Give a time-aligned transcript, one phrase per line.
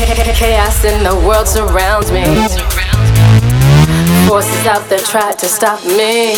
[0.00, 2.24] Chaos in the world surrounds me.
[4.26, 6.32] Forces out there try to stop me.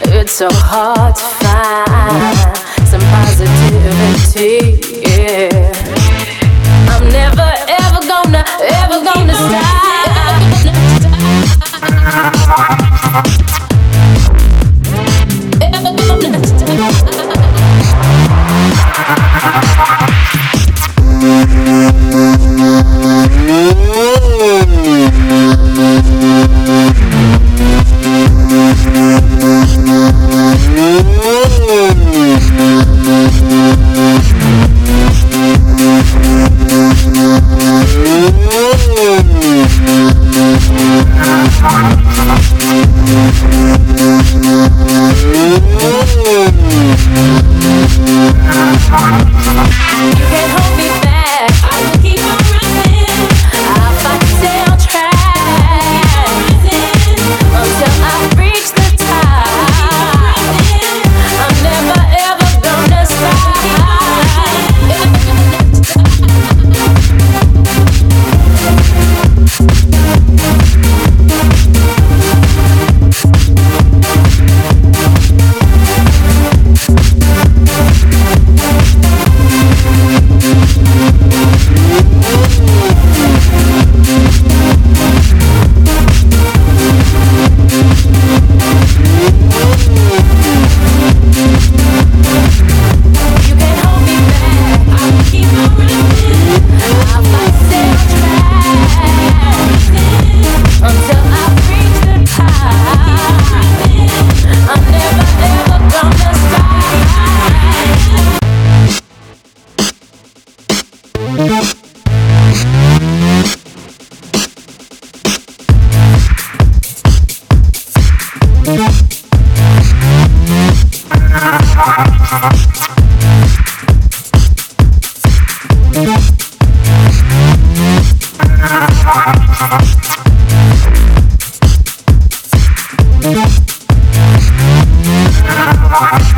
[0.00, 2.56] It's so hard to find
[2.88, 4.85] some positivity.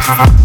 [0.08, 0.38] Ha ha ha!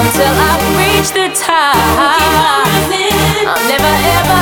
[0.00, 1.76] until I reach the top.
[3.46, 4.39] I'll never ever.